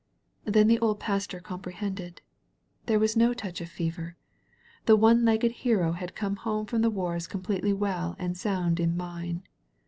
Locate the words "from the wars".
6.65-7.27